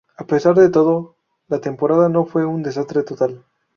A 0.17 0.25
pesar 0.25 0.55
de 0.55 0.71
todo, 0.71 1.15
la 1.47 1.61
temporada 1.61 2.09
no 2.09 2.25
fue 2.25 2.43
un 2.43 2.63
desastre 2.63 3.03
total. 3.03 3.45